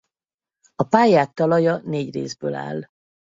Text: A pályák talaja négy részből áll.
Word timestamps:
A 0.75 0.83
pályák 0.83 1.31
talaja 1.33 1.77
négy 1.77 2.13
részből 2.13 2.55
áll. 2.55 2.81